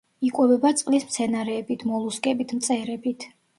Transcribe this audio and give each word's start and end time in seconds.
იკვებება 0.27 0.71
წყლის 0.79 1.05
მცენარეებით, 1.09 1.87
მოლუსკებით, 1.93 2.57
მწერებით. 2.61 3.31